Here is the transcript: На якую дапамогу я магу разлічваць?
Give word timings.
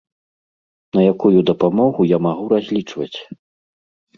На 0.99 1.03
якую 1.13 1.39
дапамогу 1.49 2.01
я 2.15 2.21
магу 2.27 2.45
разлічваць? 2.55 3.15